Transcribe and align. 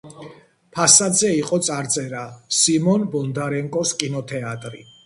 ფასადზე 0.77 1.29
იყო 1.41 1.59
წარწერა 1.67 2.25
„სიმონ 2.63 3.07
ბონდარენკოს 3.13 3.95
კინოთეატრი“. 4.03 4.89